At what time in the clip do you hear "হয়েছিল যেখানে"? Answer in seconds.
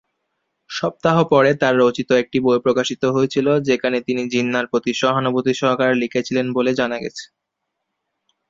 3.15-3.97